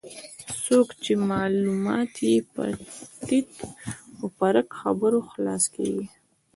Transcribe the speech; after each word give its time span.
څوک 0.65 0.87
چې 1.03 1.11
معلومات 1.29 2.11
یې 2.29 2.35
په 2.53 2.63
تیت 3.27 3.51
و 4.21 4.25
پرک 4.37 4.67
خبرونو 4.79 5.27
خلاصه 5.31 5.67
کېږي. 5.75 6.05